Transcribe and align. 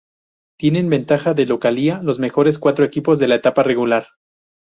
Tienen 0.57 0.89
ventaja 0.89 1.35
de 1.35 1.45
localía 1.45 2.01
los 2.01 2.17
mejores 2.17 2.57
cuatro 2.57 2.83
equipos 2.85 3.19
de 3.19 3.27
la 3.27 3.35
etapa 3.35 3.61
regular. 3.61 4.07